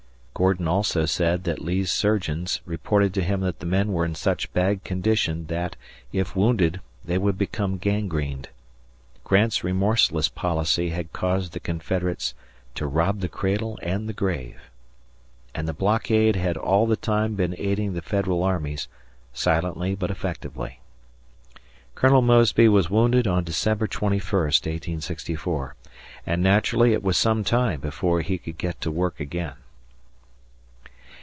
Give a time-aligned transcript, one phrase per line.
[0.33, 4.51] Gordon also said that Lee's surgeons reported to him that the men were in such
[4.53, 5.75] bad condition that,
[6.11, 8.49] if wounded, they would become gangrened.
[9.23, 12.33] Grant's remorseless policy had caused the Confederates
[12.73, 14.71] "to rob the cradle and the grave."
[15.53, 18.87] And the blockade had all the time been aiding the Federal armies,
[19.33, 20.79] silently but effectively.
[21.93, 25.75] Colonel Mosby was wounded on December 21, 1864,
[26.25, 29.53] and, naturally, it was some time before he could get to work again.